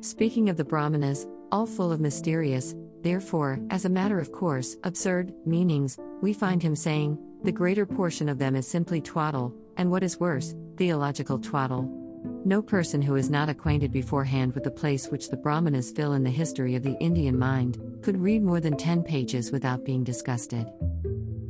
Speaking 0.00 0.48
of 0.48 0.56
the 0.56 0.64
Brahmanas, 0.64 1.26
all 1.52 1.66
full 1.66 1.92
of 1.92 2.00
mysterious, 2.00 2.74
therefore, 3.02 3.58
as 3.70 3.84
a 3.84 3.90
matter 3.90 4.18
of 4.18 4.32
course, 4.32 4.76
absurd 4.84 5.34
meanings, 5.44 5.98
we 6.22 6.32
find 6.32 6.62
him 6.62 6.76
saying, 6.76 7.18
the 7.42 7.52
greater 7.52 7.86
portion 7.86 8.28
of 8.28 8.38
them 8.38 8.54
is 8.54 8.66
simply 8.66 9.00
twaddle, 9.00 9.54
and 9.76 9.90
what 9.90 10.02
is 10.02 10.20
worse, 10.20 10.54
theological 10.76 11.38
twaddle. 11.38 11.99
No 12.44 12.62
person 12.62 13.02
who 13.02 13.16
is 13.16 13.30
not 13.30 13.48
acquainted 13.48 13.92
beforehand 13.92 14.54
with 14.54 14.64
the 14.64 14.70
place 14.70 15.08
which 15.08 15.28
the 15.28 15.36
Brahmanas 15.36 15.90
fill 15.90 16.14
in 16.14 16.24
the 16.24 16.30
history 16.30 16.74
of 16.74 16.82
the 16.82 16.98
Indian 16.98 17.38
mind 17.38 17.78
could 18.02 18.20
read 18.20 18.42
more 18.42 18.60
than 18.60 18.76
10 18.76 19.02
pages 19.02 19.52
without 19.52 19.84
being 19.84 20.04
disgusted. 20.04 20.66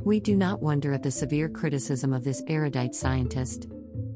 We 0.03 0.19
do 0.19 0.35
not 0.35 0.61
wonder 0.61 0.93
at 0.93 1.03
the 1.03 1.11
severe 1.11 1.47
criticism 1.47 2.11
of 2.11 2.23
this 2.23 2.43
erudite 2.47 2.95
scientist. 2.95 3.67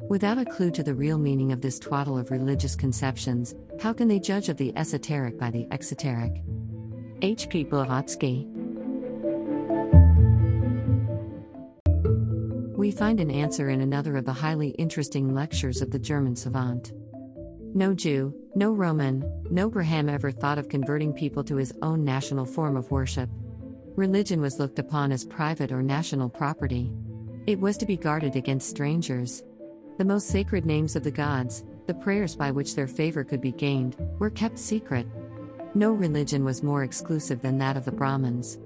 Without 0.10 0.38
a 0.38 0.46
clue 0.46 0.72
to 0.72 0.84
the 0.84 0.94
real 0.94 1.18
meaning 1.18 1.52
of 1.52 1.62
this 1.62 1.80
twaddle 1.80 2.18
of 2.18 2.32
religious 2.32 2.76
conceptions, 2.76 3.56
how 3.82 3.94
can 3.94 4.08
they 4.08 4.20
judge 4.20 4.50
of 4.50 4.58
the 4.58 4.76
esoteric 4.78 5.38
by 5.38 5.52
the 5.52 5.68
exoteric? 5.72 6.44
H. 7.22 7.50
P. 7.50 7.64
Blavatsky. 7.64 8.48
We 12.86 12.92
find 12.92 13.20
an 13.20 13.32
answer 13.32 13.72
in 13.72 13.82
another 13.82 14.16
of 14.16 14.26
the 14.26 14.32
highly 14.32 14.70
interesting 14.78 15.34
lectures 15.34 15.82
of 15.82 15.90
the 15.90 15.98
German 15.98 16.36
savant. 16.36 16.94
No 17.74 17.96
Jew, 17.96 18.32
no 18.54 18.74
Roman, 18.74 19.26
no 19.50 19.72
Brahman 19.72 20.08
ever 20.08 20.30
thought 20.30 20.60
of 20.60 20.70
converting 20.70 21.12
people 21.12 21.44
to 21.46 21.56
his 21.56 21.74
own 21.82 22.06
national 22.06 22.46
form 22.46 22.78
of 22.78 22.92
worship. 22.92 23.28
Religion 23.96 24.40
was 24.40 24.60
looked 24.60 24.78
upon 24.78 25.12
as 25.12 25.26
private 25.26 25.72
or 25.72 25.82
national 25.82 26.30
property. 26.30 26.94
It 27.48 27.60
was 27.60 27.76
to 27.78 27.88
be 27.88 27.98
guarded 27.98 28.36
against 28.36 28.70
strangers. 28.70 29.42
The 29.98 30.06
most 30.06 30.28
sacred 30.28 30.68
names 30.68 30.96
of 30.96 31.04
the 31.04 31.10
gods, 31.10 31.64
the 31.88 31.96
prayers 31.96 32.36
by 32.36 32.52
which 32.52 32.76
their 32.76 32.88
favor 32.88 33.24
could 33.24 33.42
be 33.42 33.52
gained, 33.52 33.96
were 34.20 34.30
kept 34.30 34.60
secret. 34.60 35.08
No 35.74 35.92
religion 35.92 36.46
was 36.46 36.62
more 36.62 36.84
exclusive 36.84 37.42
than 37.42 37.58
that 37.58 37.78
of 37.78 37.86
the 37.86 37.92
Brahmins. 37.92 38.60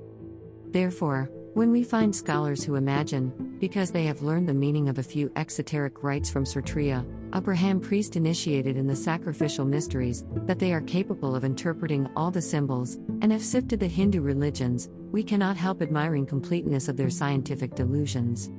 Therefore, 0.71 1.31
when 1.59 1.71
we 1.73 1.83
find 1.83 2.15
scholars 2.15 2.63
who 2.63 2.75
imagine, 2.75 3.57
because 3.59 3.91
they 3.91 4.05
have 4.05 4.21
learned 4.21 4.47
the 4.47 4.53
meaning 4.53 4.87
of 4.87 4.97
a 4.97 5.03
few 5.03 5.29
exoteric 5.35 6.01
rites 6.01 6.29
from 6.29 6.45
Kshatriya, 6.45 7.05
a 7.33 7.41
Brahman 7.41 7.81
priest 7.81 8.15
initiated 8.15 8.77
in 8.77 8.87
the 8.87 8.95
sacrificial 8.95 9.65
mysteries, 9.65 10.23
that 10.45 10.57
they 10.57 10.71
are 10.71 10.79
capable 10.79 11.35
of 11.35 11.43
interpreting 11.43 12.07
all 12.15 12.31
the 12.31 12.41
symbols, 12.41 12.95
and 13.19 13.33
have 13.33 13.43
sifted 13.43 13.81
the 13.81 13.89
Hindu 13.89 14.21
religions, 14.21 14.87
we 15.11 15.21
cannot 15.21 15.57
help 15.57 15.81
admiring 15.81 16.25
completeness 16.25 16.87
of 16.87 16.95
their 16.95 17.09
scientific 17.09 17.75
delusions. 17.75 18.49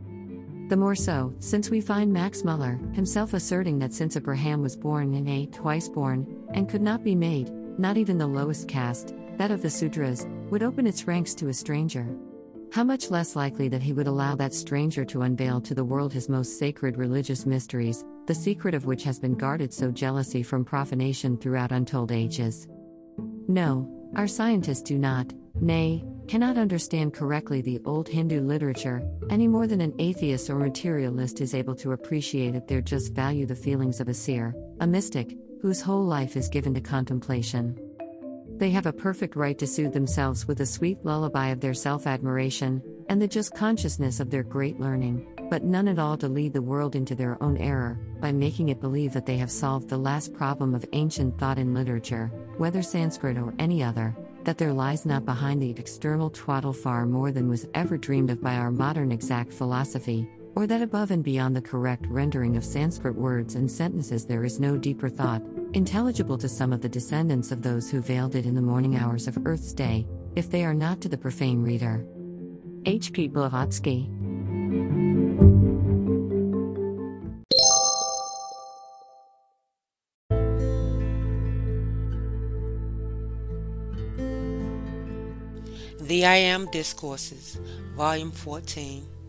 The 0.68 0.76
more 0.76 0.94
so, 0.94 1.34
since 1.38 1.70
we 1.70 1.80
find 1.80 2.12
Max 2.12 2.44
Muller, 2.44 2.78
himself 2.92 3.32
asserting 3.32 3.78
that 3.78 3.94
since 3.94 4.14
Abraham 4.14 4.60
was 4.60 4.76
born 4.76 5.14
in 5.14 5.26
a 5.26 5.46
twice 5.46 5.88
born, 5.88 6.26
and 6.52 6.68
could 6.68 6.82
not 6.82 7.02
be 7.02 7.14
made, 7.14 7.50
not 7.78 7.96
even 7.96 8.18
the 8.18 8.26
lowest 8.26 8.68
caste, 8.68 9.14
that 9.38 9.50
of 9.50 9.62
the 9.62 9.68
Sudras, 9.68 10.28
would 10.50 10.62
open 10.62 10.86
its 10.86 11.06
ranks 11.06 11.32
to 11.36 11.48
a 11.48 11.54
stranger. 11.54 12.06
How 12.72 12.84
much 12.84 13.10
less 13.10 13.34
likely 13.34 13.66
that 13.68 13.82
he 13.82 13.92
would 13.92 14.06
allow 14.06 14.36
that 14.36 14.54
stranger 14.54 15.04
to 15.06 15.22
unveil 15.22 15.60
to 15.62 15.74
the 15.74 15.84
world 15.84 16.12
his 16.12 16.28
most 16.28 16.56
sacred 16.56 16.96
religious 16.96 17.44
mysteries, 17.44 18.04
the 18.26 18.34
secret 18.34 18.74
of 18.74 18.86
which 18.86 19.02
has 19.02 19.18
been 19.18 19.34
guarded 19.34 19.74
so 19.74 19.90
jealously 19.90 20.44
from 20.44 20.64
profanation 20.64 21.36
throughout 21.36 21.72
untold 21.72 22.12
ages. 22.12 22.68
No, 23.48 23.90
our 24.14 24.28
scientists 24.28 24.82
do 24.82 24.98
not, 24.98 25.32
nay, 25.60 26.04
cannot 26.28 26.58
understand 26.58 27.12
correctly 27.12 27.60
the 27.60 27.80
old 27.84 28.08
Hindu 28.08 28.40
literature, 28.40 29.02
any 29.30 29.48
more 29.48 29.66
than 29.66 29.80
an 29.80 29.94
atheist 29.98 30.48
or 30.48 30.54
materialist 30.54 31.40
is 31.40 31.54
able 31.54 31.74
to 31.74 31.90
appreciate 31.90 32.54
at 32.54 32.68
their 32.68 32.80
just 32.80 33.14
value 33.14 33.46
the 33.46 33.56
feelings 33.56 33.98
of 33.98 34.06
a 34.06 34.14
seer, 34.14 34.54
a 34.78 34.86
mystic, 34.86 35.36
whose 35.60 35.80
whole 35.80 36.04
life 36.04 36.36
is 36.36 36.48
given 36.48 36.72
to 36.74 36.80
contemplation. 36.80 37.76
They 38.60 38.70
have 38.72 38.84
a 38.84 38.92
perfect 38.92 39.36
right 39.36 39.56
to 39.56 39.66
soothe 39.66 39.94
themselves 39.94 40.46
with 40.46 40.60
a 40.60 40.66
sweet 40.66 40.98
lullaby 41.02 41.48
of 41.48 41.60
their 41.60 41.72
self 41.72 42.06
admiration, 42.06 42.82
and 43.08 43.20
the 43.20 43.26
just 43.26 43.54
consciousness 43.54 44.20
of 44.20 44.28
their 44.28 44.42
great 44.42 44.78
learning, 44.78 45.26
but 45.48 45.64
none 45.64 45.88
at 45.88 45.98
all 45.98 46.18
to 46.18 46.28
lead 46.28 46.52
the 46.52 46.60
world 46.60 46.94
into 46.94 47.14
their 47.14 47.42
own 47.42 47.56
error, 47.56 47.98
by 48.20 48.32
making 48.32 48.68
it 48.68 48.78
believe 48.78 49.14
that 49.14 49.24
they 49.24 49.38
have 49.38 49.50
solved 49.50 49.88
the 49.88 49.96
last 49.96 50.34
problem 50.34 50.74
of 50.74 50.84
ancient 50.92 51.38
thought 51.38 51.58
in 51.58 51.72
literature, 51.72 52.30
whether 52.58 52.82
Sanskrit 52.82 53.38
or 53.38 53.54
any 53.58 53.82
other, 53.82 54.14
that 54.44 54.58
there 54.58 54.74
lies 54.74 55.06
not 55.06 55.24
behind 55.24 55.62
the 55.62 55.70
external 55.70 56.28
twaddle 56.28 56.74
far 56.74 57.06
more 57.06 57.32
than 57.32 57.48
was 57.48 57.66
ever 57.72 57.96
dreamed 57.96 58.28
of 58.28 58.42
by 58.42 58.56
our 58.56 58.70
modern 58.70 59.10
exact 59.10 59.54
philosophy, 59.54 60.28
or 60.60 60.66
that 60.66 60.82
above 60.82 61.10
and 61.10 61.24
beyond 61.24 61.56
the 61.56 61.62
correct 61.62 62.04
rendering 62.10 62.54
of 62.54 62.62
Sanskrit 62.62 63.14
words 63.14 63.54
and 63.54 63.70
sentences 63.70 64.26
there 64.26 64.44
is 64.44 64.60
no 64.60 64.76
deeper 64.76 65.08
thought, 65.08 65.40
intelligible 65.72 66.36
to 66.36 66.50
some 66.50 66.70
of 66.70 66.82
the 66.82 66.88
descendants 66.88 67.50
of 67.50 67.62
those 67.62 67.90
who 67.90 68.02
veiled 68.02 68.34
it 68.34 68.44
in 68.44 68.54
the 68.54 68.60
morning 68.60 68.94
hours 68.94 69.26
of 69.26 69.38
Earth's 69.46 69.72
day, 69.72 70.06
if 70.36 70.50
they 70.50 70.66
are 70.66 70.74
not 70.74 71.00
to 71.00 71.08
the 71.08 71.16
profane 71.16 71.62
reader. 71.62 72.04
H. 72.84 73.10
P. 73.14 73.26
Blavatsky. 73.26 74.10
The 86.02 86.26
I 86.26 86.36
Am 86.36 86.70
Discourses, 86.70 87.58
Volume 87.96 88.30
14. 88.30 89.19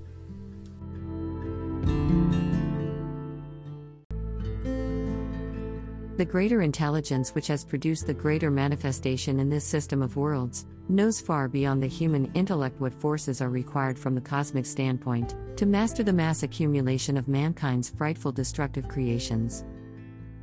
The 6.21 6.25
greater 6.25 6.61
intelligence 6.61 7.33
which 7.33 7.47
has 7.47 7.65
produced 7.65 8.05
the 8.05 8.13
greater 8.13 8.51
manifestation 8.51 9.39
in 9.39 9.49
this 9.49 9.65
system 9.65 10.03
of 10.03 10.17
worlds 10.17 10.67
knows 10.87 11.19
far 11.19 11.47
beyond 11.47 11.81
the 11.81 11.87
human 11.87 12.31
intellect 12.35 12.79
what 12.79 12.93
forces 12.93 13.41
are 13.41 13.49
required 13.49 13.97
from 13.97 14.13
the 14.13 14.21
cosmic 14.21 14.67
standpoint 14.67 15.33
to 15.57 15.65
master 15.65 16.03
the 16.03 16.13
mass 16.13 16.43
accumulation 16.43 17.17
of 17.17 17.27
mankind's 17.27 17.89
frightful 17.89 18.31
destructive 18.31 18.87
creations. 18.87 19.65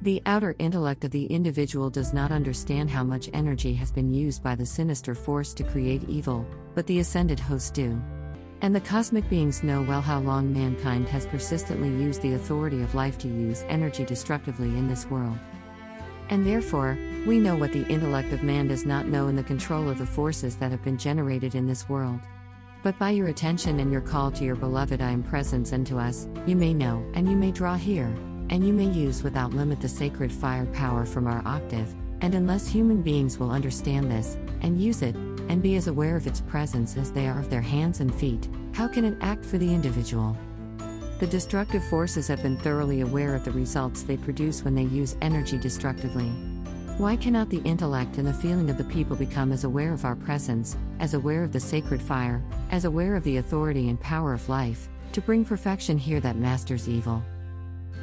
The 0.03 0.21
outer 0.27 0.57
intellect 0.59 1.05
of 1.05 1.13
the 1.13 1.27
individual 1.27 1.91
does 1.91 2.13
not 2.13 2.33
understand 2.33 2.91
how 2.91 3.05
much 3.05 3.31
energy 3.33 3.73
has 3.75 3.93
been 3.93 4.13
used 4.13 4.43
by 4.43 4.57
the 4.57 4.67
sinister 4.67 5.15
force 5.15 5.55
to 5.55 5.63
create 5.63 6.03
evil, 6.09 6.45
but 6.75 6.89
the 6.89 6.99
ascended 6.99 7.39
hosts 7.39 7.71
do. 7.71 8.03
And 8.63 8.75
the 8.75 8.81
cosmic 8.81 9.31
beings 9.31 9.63
know 9.63 9.83
well 9.83 10.01
how 10.01 10.19
long 10.19 10.53
mankind 10.53 11.09
has 11.11 11.25
persistently 11.27 11.91
used 11.91 12.21
the 12.21 12.35
authority 12.35 12.83
of 12.83 12.97
life 12.97 13.17
to 13.19 13.29
use 13.29 13.65
energy 13.69 14.05
destructively 14.05 14.71
in 14.71 14.89
this 14.89 15.07
world. 15.07 15.39
And 16.31 16.47
therefore, 16.47 16.99
we 17.27 17.39
know 17.39 17.57
what 17.57 17.73
the 17.73 17.87
intellect 17.89 18.33
of 18.33 18.43
man 18.43 18.69
does 18.69 18.85
not 18.85 19.07
know 19.07 19.29
in 19.29 19.37
the 19.37 19.43
control 19.43 19.89
of 19.89 19.99
the 19.99 20.07
forces 20.07 20.57
that 20.57 20.71
have 20.71 20.85
been 20.85 20.99
generated 20.99 21.55
in 21.55 21.67
this 21.67 21.89
world. 21.89 22.21
But 22.83 22.99
by 22.99 23.11
your 23.11 23.29
attention 23.29 23.81
and 23.81 23.91
your 23.91 24.01
call 24.01 24.31
to 24.33 24.45
your 24.45 24.55
beloved 24.55 25.01
I 25.01 25.11
am 25.11 25.23
presence 25.23 25.73
and 25.73 25.87
to 25.89 25.99
us, 25.99 26.29
you 26.47 26.55
may 26.55 26.73
know, 26.73 27.05
and 27.15 27.29
you 27.29 27.37
may 27.37 27.51
draw 27.51 27.77
here, 27.77 28.15
and 28.51 28.67
you 28.67 28.73
may 28.73 28.87
use 28.87 29.23
without 29.23 29.53
limit 29.53 29.81
the 29.81 29.89
sacred 29.89 30.31
fire 30.31 30.67
power 30.67 31.05
from 31.05 31.27
our 31.27 31.43
octave, 31.45 31.95
and 32.21 32.35
unless 32.35 32.69
human 32.69 33.03
beings 33.03 33.39
will 33.39 33.51
understand 33.51 34.11
this, 34.11 34.37
and 34.63 34.81
use 34.81 35.03
it, 35.03 35.17
and 35.49 35.63
be 35.63 35.77
as 35.77 35.89
aware 35.89 36.17
of 36.17 36.27
its 36.27 36.41
presence 36.43 36.97
as 36.97 37.11
they 37.11 37.27
are 37.27 37.39
of 37.39 37.51
their 37.51 37.63
hands 37.63 38.01
and 38.01 38.15
feet, 38.15 38.49
how 38.75 38.87
can 38.87 39.05
it 39.05 39.17
act 39.21 39.45
for 39.45 39.59
the 39.59 39.75
individual? 39.75 40.37
The 41.19 41.27
destructive 41.27 41.83
forces 41.83 42.29
have 42.29 42.45
been 42.45 42.57
thoroughly 42.57 43.01
aware 43.01 43.35
of 43.35 43.45
the 43.45 43.51
results 43.51 44.03
they 44.05 44.17
produce 44.17 44.63
when 44.63 44.77
they 44.77 44.85
use 44.85 45.17
energy 45.21 45.59
destructively. 45.59 46.29
Why 46.97 47.17
cannot 47.17 47.51
the 47.51 47.63
intellect 47.63 48.19
and 48.19 48.27
the 48.27 48.33
feeling 48.33 48.71
of 48.71 48.79
the 48.79 48.85
people 48.85 49.17
become 49.17 49.51
as 49.51 49.65
aware 49.65 49.93
of 49.93 50.05
our 50.05 50.15
presence, 50.15 50.77
as 51.01 51.15
aware 51.15 51.43
of 51.43 51.51
the 51.51 51.59
sacred 51.59 52.01
fire, 52.01 52.41
as 52.71 52.85
aware 52.85 53.17
of 53.17 53.25
the 53.25 53.39
authority 53.39 53.89
and 53.89 54.01
power 54.01 54.33
of 54.33 54.49
life, 54.49 54.89
to 55.13 55.21
bring 55.21 55.45
perfection 55.45 55.99
here 55.99 56.21
that 56.21 56.37
masters 56.37 56.89
evil? 56.89 57.21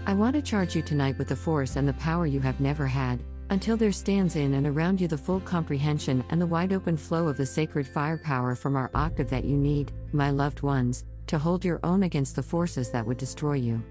I 0.06 0.14
want 0.14 0.36
to 0.36 0.42
charge 0.42 0.76
you 0.76 0.82
tonight 0.82 1.18
with 1.18 1.30
the 1.30 1.38
force 1.38 1.78
and 1.78 1.88
the 1.88 1.94
power 1.94 2.26
you 2.26 2.42
have 2.42 2.60
never 2.60 2.86
had, 2.86 3.24
until 3.50 3.78
there 3.78 3.94
stands 3.94 4.36
in 4.36 4.56
and 4.56 4.68
around 4.68 5.00
you 5.00 5.08
the 5.08 5.18
full 5.18 5.40
comprehension 5.40 6.22
and 6.32 6.42
the 6.42 6.48
wide 6.48 6.74
open 6.74 6.98
flow 6.98 7.30
of 7.30 7.38
the 7.38 7.46
sacred 7.46 7.88
firepower 7.88 8.56
from 8.56 8.76
our 8.76 8.92
octave 8.94 9.30
that 9.30 9.46
you 9.46 9.56
need, 9.56 9.94
my 10.12 10.32
loved 10.32 10.62
ones, 10.62 11.06
to 11.28 11.40
hold 11.40 11.66
your 11.66 11.80
own 11.84 12.04
against 12.04 12.36
the 12.36 12.44
forces 12.44 12.92
that 12.92 13.06
would 13.06 13.18
destroy 13.18 13.54
you. 13.54 13.84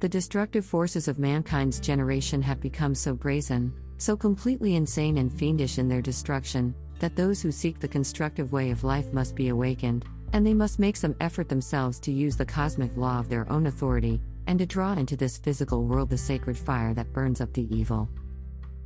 The 0.00 0.08
destructive 0.08 0.64
forces 0.64 1.08
of 1.08 1.18
mankind's 1.18 1.80
generation 1.80 2.40
have 2.42 2.60
become 2.60 2.94
so 2.94 3.14
brazen, 3.14 3.72
so 3.96 4.16
completely 4.16 4.76
insane 4.76 5.18
and 5.18 5.32
fiendish 5.32 5.78
in 5.78 5.88
their 5.88 6.02
destruction, 6.02 6.74
that 7.00 7.16
those 7.16 7.42
who 7.42 7.50
seek 7.50 7.80
the 7.80 7.88
constructive 7.88 8.52
way 8.52 8.70
of 8.70 8.84
life 8.84 9.12
must 9.12 9.34
be 9.34 9.48
awakened, 9.48 10.04
and 10.32 10.46
they 10.46 10.54
must 10.54 10.78
make 10.78 10.96
some 10.96 11.16
effort 11.20 11.48
themselves 11.48 11.98
to 12.00 12.12
use 12.12 12.36
the 12.36 12.46
cosmic 12.46 12.96
law 12.96 13.18
of 13.18 13.28
their 13.28 13.50
own 13.50 13.66
authority, 13.66 14.20
and 14.46 14.58
to 14.58 14.66
draw 14.66 14.92
into 14.92 15.16
this 15.16 15.38
physical 15.38 15.84
world 15.84 16.10
the 16.10 16.18
sacred 16.18 16.56
fire 16.56 16.94
that 16.94 17.12
burns 17.12 17.40
up 17.40 17.52
the 17.52 17.72
evil. 17.74 18.08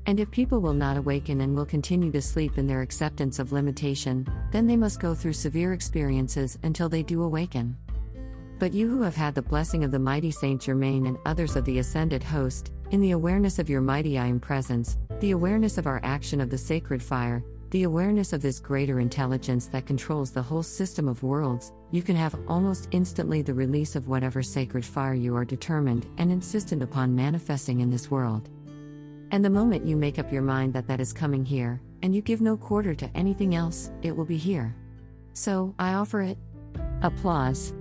And 0.06 0.18
if 0.18 0.30
people 0.30 0.60
will 0.60 0.72
not 0.72 0.96
awaken 0.96 1.42
and 1.42 1.54
will 1.54 1.64
continue 1.64 2.10
to 2.12 2.22
sleep 2.22 2.58
in 2.58 2.66
their 2.66 2.82
acceptance 2.82 3.38
of 3.38 3.52
limitation, 3.52 4.26
then 4.50 4.66
they 4.66 4.76
must 4.76 5.00
go 5.00 5.14
through 5.14 5.34
severe 5.34 5.72
experiences 5.72 6.58
until 6.64 6.88
they 6.88 7.02
do 7.02 7.22
awaken. 7.22 7.76
But 8.58 8.74
you 8.74 8.88
who 8.88 9.02
have 9.02 9.16
had 9.16 9.34
the 9.34 9.42
blessing 9.42 9.84
of 9.84 9.90
the 9.90 9.98
mighty 9.98 10.30
Saint 10.30 10.60
Germain 10.60 11.06
and 11.06 11.18
others 11.24 11.56
of 11.56 11.64
the 11.64 11.78
ascended 11.78 12.22
host, 12.22 12.72
in 12.90 13.00
the 13.00 13.12
awareness 13.12 13.58
of 13.58 13.70
your 13.70 13.80
mighty 13.80 14.18
I 14.18 14.26
am 14.26 14.38
presence, 14.38 14.98
the 15.20 15.30
awareness 15.30 15.78
of 15.78 15.86
our 15.86 16.00
action 16.02 16.40
of 16.40 16.50
the 16.50 16.58
sacred 16.58 17.02
fire, 17.02 17.44
the 17.70 17.84
awareness 17.84 18.34
of 18.34 18.42
this 18.42 18.60
greater 18.60 19.00
intelligence 19.00 19.66
that 19.68 19.86
controls 19.86 20.30
the 20.30 20.42
whole 20.42 20.62
system 20.62 21.08
of 21.08 21.22
worlds, 21.22 21.72
you 21.90 22.02
can 22.02 22.14
have 22.16 22.38
almost 22.46 22.88
instantly 22.90 23.40
the 23.40 23.54
release 23.54 23.96
of 23.96 24.08
whatever 24.08 24.42
sacred 24.42 24.84
fire 24.84 25.14
you 25.14 25.34
are 25.34 25.44
determined 25.44 26.06
and 26.18 26.30
insistent 26.30 26.82
upon 26.82 27.16
manifesting 27.16 27.80
in 27.80 27.88
this 27.88 28.10
world. 28.10 28.50
And 29.32 29.42
the 29.42 29.48
moment 29.48 29.86
you 29.86 29.96
make 29.96 30.18
up 30.18 30.30
your 30.30 30.42
mind 30.42 30.74
that 30.74 30.86
that 30.88 31.00
is 31.00 31.10
coming 31.10 31.42
here, 31.42 31.80
and 32.02 32.14
you 32.14 32.20
give 32.20 32.42
no 32.42 32.54
quarter 32.54 32.94
to 32.94 33.10
anything 33.16 33.54
else, 33.54 33.90
it 34.02 34.14
will 34.14 34.26
be 34.26 34.36
here. 34.36 34.76
So, 35.32 35.74
I 35.78 35.94
offer 35.94 36.20
it. 36.20 36.36
Applause. 37.00 37.72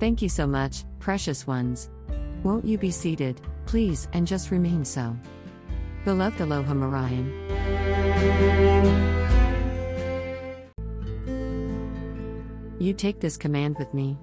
Thank 0.00 0.22
you 0.22 0.30
so 0.30 0.46
much, 0.46 0.84
precious 1.00 1.46
ones. 1.46 1.90
Won't 2.42 2.64
you 2.64 2.78
be 2.78 2.90
seated, 2.90 3.38
please, 3.66 4.08
and 4.14 4.26
just 4.26 4.50
remain 4.50 4.82
so? 4.82 5.14
Beloved 6.06 6.40
Aloha 6.40 6.72
Marian. 6.72 7.28
You 12.80 12.94
take 12.94 13.20
this 13.20 13.36
command 13.36 13.76
with 13.78 13.92
me. 13.92 14.18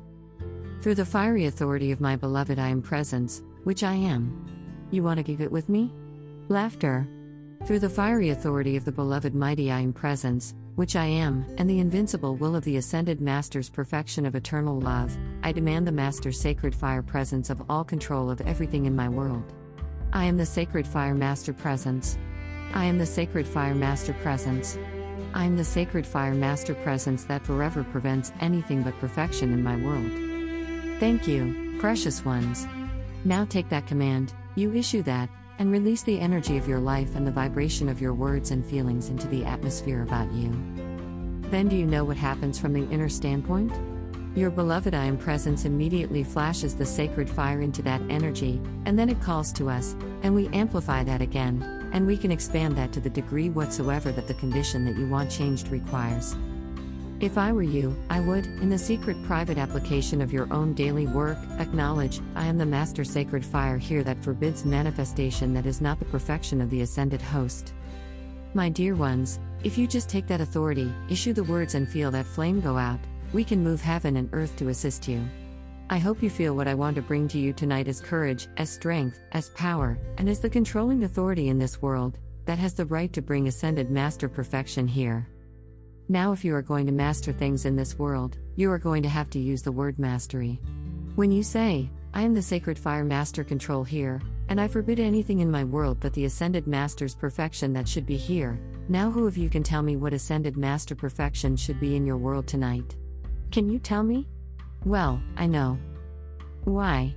Through 0.82 0.96
the 0.96 1.06
fiery 1.06 1.46
authority 1.46 1.92
of 1.92 2.02
my 2.02 2.16
beloved 2.16 2.58
I 2.58 2.70
am 2.70 2.82
presence, 2.82 3.44
which 3.66 3.84
I 3.84 3.94
am. 3.94 4.48
You 4.90 5.04
want 5.04 5.18
to 5.18 5.24
give 5.24 5.42
it 5.42 5.52
with 5.52 5.70
me? 5.70 5.94
Laughter. 6.52 7.08
Through 7.66 7.80
the 7.80 7.90
fiery 7.90 8.32
authority 8.32 8.76
of 8.76 8.84
the 8.84 8.92
beloved 8.92 9.34
mighty 9.34 9.72
I 9.72 9.80
am 9.80 9.94
presence, 9.94 10.54
which 10.76 10.98
I 10.98 11.06
am, 11.06 11.46
and 11.58 11.70
the 11.70 11.80
invincible 11.80 12.36
will 12.36 12.58
of 12.58 12.66
the 12.66 12.76
ascended 12.76 13.22
Master's 13.22 13.70
perfection 13.70 14.26
of 14.26 14.36
eternal 14.36 14.78
love, 14.78 15.18
I 15.44 15.54
demand 15.54 15.88
the 15.88 15.94
Master's 15.94 16.38
sacred 16.38 16.76
fire 16.76 17.02
presence 17.02 17.50
of 17.50 17.64
all 17.70 17.86
control 17.86 18.30
of 18.30 18.42
everything 18.42 18.86
in 18.86 18.94
my 18.94 19.08
world. 19.08 19.54
I 20.12 20.26
am 20.26 20.36
the 20.36 20.46
sacred 20.46 20.86
fire 20.86 21.16
master 21.16 21.54
presence. 21.54 22.18
I 22.74 22.84
am 22.84 22.98
the 22.98 23.06
sacred 23.06 23.48
fire 23.48 23.74
master 23.74 24.12
presence. 24.16 24.78
I 25.34 25.46
am 25.46 25.56
the 25.56 25.64
sacred 25.64 26.06
fire 26.06 26.36
master 26.36 26.76
presence 26.76 27.24
that 27.26 27.46
forever 27.46 27.86
prevents 27.86 28.34
anything 28.42 28.84
but 28.84 29.00
perfection 29.00 29.54
in 29.54 29.64
my 29.64 29.78
world. 29.78 31.00
Thank 31.00 31.30
you, 31.30 31.78
precious 31.80 32.26
ones. 32.26 32.68
Now 33.24 33.46
take 33.46 33.70
that 33.70 33.88
command, 33.88 34.34
you 34.56 34.74
issue 34.74 35.02
that, 35.04 35.30
and 35.60 35.72
release 35.72 36.04
the 36.04 36.20
energy 36.20 36.58
of 36.58 36.68
your 36.68 36.80
life 36.80 37.16
and 37.16 37.26
the 37.26 37.32
vibration 37.32 37.90
of 37.90 38.02
your 38.02 38.14
words 38.14 38.52
and 38.52 38.66
feelings 38.66 39.10
into 39.10 39.28
the 39.28 39.46
atmosphere 39.46 40.04
about 40.04 40.32
you. 40.34 40.50
Then, 41.50 41.68
do 41.68 41.76
you 41.76 41.86
know 41.86 42.04
what 42.04 42.18
happens 42.18 42.60
from 42.60 42.74
the 42.74 42.90
inner 42.90 43.10
standpoint? 43.10 43.74
Your 44.34 44.50
beloved 44.50 44.94
I 44.94 45.04
am 45.04 45.18
presence 45.18 45.66
immediately 45.66 46.24
flashes 46.24 46.74
the 46.74 46.86
sacred 46.86 47.30
fire 47.30 47.62
into 47.62 47.82
that 47.82 48.02
energy, 48.10 48.62
and 48.86 48.98
then 48.98 49.10
it 49.10 49.22
calls 49.22 49.52
to 49.54 49.70
us, 49.70 49.96
and 50.24 50.34
we 50.34 50.48
amplify 50.50 51.04
that 51.04 51.22
again, 51.22 51.62
and 51.92 52.08
we 52.08 52.16
can 52.16 52.32
expand 52.32 52.78
that 52.78 52.94
to 52.94 53.02
the 53.02 53.10
degree 53.10 53.50
whatsoever 53.50 54.12
that 54.14 54.28
the 54.28 54.34
condition 54.36 54.86
that 54.86 54.96
you 54.96 55.06
want 55.08 55.30
changed 55.30 55.68
requires. 55.68 56.38
If 57.22 57.38
I 57.38 57.54
were 57.54 57.62
you, 57.62 57.96
I 58.10 58.20
would, 58.20 58.48
in 58.48 58.70
the 58.72 58.80
secret 58.80 59.16
private 59.26 59.60
application 59.60 60.24
of 60.24 60.34
your 60.34 60.52
own 60.52 60.74
daily 60.74 61.06
work, 61.06 61.38
acknowledge 61.60 62.20
I 62.34 62.48
am 62.48 62.58
the 62.58 62.66
master 62.66 63.04
sacred 63.04 63.46
fire 63.46 63.78
here 63.78 64.04
that 64.04 64.24
forbids 64.24 64.66
manifestation 64.66 65.54
that 65.54 65.68
is 65.68 65.82
not 65.82 66.00
the 66.00 66.06
perfection 66.06 66.62
of 66.62 66.72
the 66.72 66.82
ascended 66.82 67.22
host. 67.22 67.74
My 68.56 68.70
dear 68.70 68.96
ones, 68.96 69.40
if 69.64 69.78
you 69.78 69.86
just 69.86 70.10
take 70.10 70.26
that 70.28 70.42
authority, 70.42 70.92
issue 71.10 71.32
the 71.32 71.44
words, 71.44 71.76
and 71.76 71.88
feel 71.88 72.10
that 72.10 72.26
flame 72.26 72.60
go 72.60 72.76
out, 72.76 73.00
we 73.34 73.44
can 73.44 73.64
move 73.64 73.82
heaven 73.82 74.16
and 74.18 74.28
earth 74.34 74.56
to 74.56 74.70
assist 74.70 75.08
you. 75.08 75.24
I 75.92 76.00
hope 76.00 76.24
you 76.24 76.30
feel 76.32 76.56
what 76.56 76.68
I 76.68 76.74
want 76.74 76.96
to 76.96 77.04
bring 77.04 77.28
to 77.28 77.38
you 77.38 77.54
tonight 77.54 77.88
as 77.88 78.02
courage, 78.02 78.48
as 78.58 78.72
strength, 78.72 79.20
as 79.34 79.50
power, 79.50 79.96
and 80.18 80.28
as 80.28 80.40
the 80.40 80.50
controlling 80.50 81.04
authority 81.04 81.50
in 81.50 81.60
this 81.60 81.84
world 81.84 82.18
that 82.46 82.58
has 82.58 82.74
the 82.74 82.88
right 82.88 83.14
to 83.14 83.22
bring 83.22 83.48
ascended 83.48 83.92
master 83.92 84.28
perfection 84.28 84.88
here. 84.88 85.28
Now, 86.10 86.32
if 86.32 86.44
you 86.44 86.54
are 86.56 86.62
going 86.62 86.86
to 86.88 86.92
master 86.92 87.32
things 87.32 87.66
in 87.66 87.76
this 87.76 87.98
world, 87.98 88.38
you 88.56 88.70
are 88.72 88.78
going 88.78 89.04
to 89.04 89.10
have 89.10 89.30
to 89.32 89.40
use 89.40 89.62
the 89.62 89.72
word 89.72 89.98
mastery. 89.98 90.60
When 91.16 91.32
you 91.32 91.44
say, 91.44 91.90
I 92.14 92.24
am 92.24 92.34
the 92.34 92.42
sacred 92.42 92.78
fire 92.78 93.06
master 93.06 93.44
control 93.44 93.84
here, 93.84 94.22
and 94.50 94.60
I 94.60 94.68
forbid 94.68 95.00
anything 95.00 95.40
in 95.40 95.50
my 95.50 95.64
world 95.64 96.00
but 96.02 96.14
the 96.14 96.26
ascended 96.26 96.68
master's 96.68 97.16
perfection 97.16 97.72
that 97.74 97.88
should 97.88 98.06
be 98.06 98.18
here, 98.18 98.60
now 98.90 99.10
who 99.10 99.26
of 99.26 99.38
you 99.38 99.50
can 99.50 99.64
tell 99.64 99.82
me 99.82 99.96
what 99.96 100.14
ascended 100.14 100.58
master 100.58 100.96
perfection 100.96 101.56
should 101.56 101.80
be 101.80 101.96
in 101.96 102.06
your 102.06 102.18
world 102.18 102.48
tonight? 102.48 102.98
Can 103.52 103.70
you 103.70 103.80
tell 103.80 104.04
me? 104.04 104.28
Well, 104.84 105.22
I 105.38 105.48
know. 105.48 105.80
Why? 106.66 107.16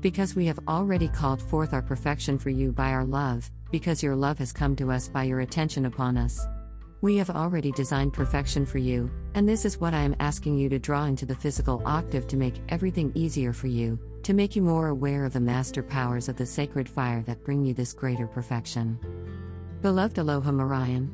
Because 0.00 0.34
we 0.34 0.46
have 0.46 0.58
already 0.66 1.06
called 1.06 1.40
forth 1.40 1.72
our 1.72 1.82
perfection 1.82 2.38
for 2.38 2.50
you 2.50 2.72
by 2.72 2.90
our 2.90 3.04
love, 3.04 3.48
because 3.70 4.02
your 4.02 4.16
love 4.16 4.38
has 4.38 4.52
come 4.52 4.74
to 4.76 4.90
us 4.90 5.08
by 5.08 5.22
your 5.22 5.40
attention 5.40 5.86
upon 5.86 6.16
us. 6.16 6.44
We 7.02 7.16
have 7.16 7.30
already 7.30 7.72
designed 7.72 8.12
perfection 8.12 8.64
for 8.64 8.78
you, 8.78 9.10
and 9.34 9.48
this 9.48 9.64
is 9.64 9.80
what 9.80 9.92
I 9.92 10.02
am 10.02 10.14
asking 10.20 10.56
you 10.56 10.68
to 10.68 10.78
draw 10.78 11.06
into 11.06 11.26
the 11.26 11.34
physical 11.34 11.82
octave 11.84 12.28
to 12.28 12.36
make 12.36 12.62
everything 12.68 13.10
easier 13.16 13.52
for 13.52 13.66
you, 13.66 13.98
to 14.22 14.32
make 14.32 14.54
you 14.54 14.62
more 14.62 14.86
aware 14.86 15.24
of 15.24 15.32
the 15.32 15.40
master 15.40 15.82
powers 15.82 16.28
of 16.28 16.36
the 16.36 16.46
sacred 16.46 16.88
fire 16.88 17.22
that 17.22 17.42
bring 17.42 17.64
you 17.64 17.74
this 17.74 17.92
greater 17.92 18.28
perfection. 18.28 19.00
Beloved 19.80 20.16
Aloha 20.16 20.52
Marian. 20.52 21.10